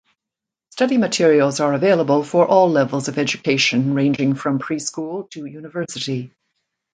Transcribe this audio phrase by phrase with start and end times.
[0.71, 6.33] Study materials are available for all levels of education ranging from preschool to university.